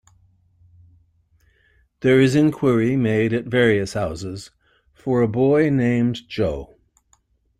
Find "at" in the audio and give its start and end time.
3.33-3.45